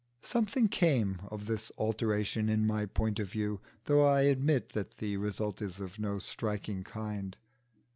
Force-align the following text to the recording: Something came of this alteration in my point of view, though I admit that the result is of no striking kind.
Something 0.23 0.67
came 0.67 1.21
of 1.29 1.45
this 1.45 1.71
alteration 1.77 2.49
in 2.49 2.65
my 2.65 2.87
point 2.87 3.19
of 3.19 3.29
view, 3.31 3.59
though 3.85 4.01
I 4.03 4.21
admit 4.21 4.69
that 4.69 4.97
the 4.97 5.15
result 5.17 5.61
is 5.61 5.79
of 5.79 5.99
no 5.99 6.17
striking 6.17 6.83
kind. 6.83 7.37